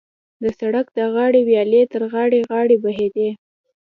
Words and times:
د 0.41 0.43
سړک 0.59 0.87
د 0.97 0.99
غاړې 1.13 1.41
ویالې 1.47 1.81
تر 1.93 2.01
غاړې 2.13 2.39
غاړې 2.51 2.75
بهېدې. 2.83 3.29